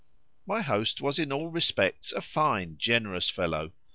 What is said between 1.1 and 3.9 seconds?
in all respects a fine, generous fellow.